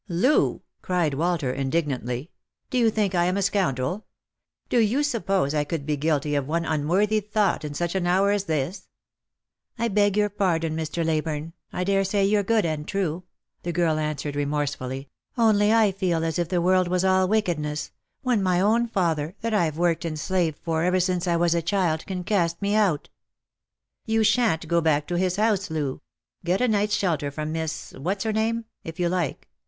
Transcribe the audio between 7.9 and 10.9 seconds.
an hour as this?"" I beg your pardon,